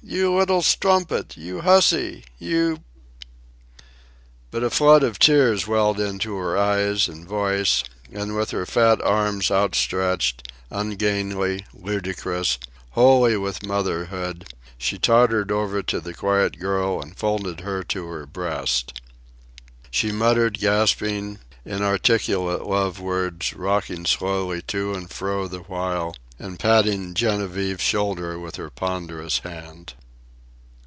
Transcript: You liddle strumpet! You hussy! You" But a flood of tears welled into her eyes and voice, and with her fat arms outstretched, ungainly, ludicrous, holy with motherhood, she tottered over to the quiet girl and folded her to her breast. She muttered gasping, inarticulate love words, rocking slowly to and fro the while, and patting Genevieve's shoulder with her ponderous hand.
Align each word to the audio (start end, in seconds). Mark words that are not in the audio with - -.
You 0.00 0.38
liddle 0.38 0.62
strumpet! 0.62 1.36
You 1.36 1.60
hussy! 1.62 2.24
You" 2.38 2.78
But 4.52 4.62
a 4.62 4.70
flood 4.70 5.02
of 5.02 5.18
tears 5.18 5.66
welled 5.66 5.98
into 6.00 6.36
her 6.36 6.56
eyes 6.56 7.08
and 7.08 7.26
voice, 7.28 7.82
and 8.10 8.34
with 8.36 8.50
her 8.52 8.64
fat 8.64 9.02
arms 9.02 9.50
outstretched, 9.50 10.48
ungainly, 10.70 11.66
ludicrous, 11.74 12.58
holy 12.90 13.36
with 13.36 13.66
motherhood, 13.66 14.48
she 14.78 14.98
tottered 14.98 15.50
over 15.50 15.82
to 15.82 16.00
the 16.00 16.14
quiet 16.14 16.58
girl 16.60 17.02
and 17.02 17.18
folded 17.18 17.60
her 17.60 17.82
to 17.84 18.06
her 18.06 18.24
breast. 18.24 19.02
She 19.90 20.12
muttered 20.12 20.60
gasping, 20.60 21.40
inarticulate 21.66 22.64
love 22.66 22.98
words, 23.00 23.52
rocking 23.52 24.06
slowly 24.06 24.62
to 24.62 24.94
and 24.94 25.10
fro 25.10 25.48
the 25.48 25.58
while, 25.58 26.14
and 26.40 26.56
patting 26.60 27.14
Genevieve's 27.14 27.82
shoulder 27.82 28.38
with 28.38 28.54
her 28.56 28.70
ponderous 28.70 29.40
hand. 29.40 29.92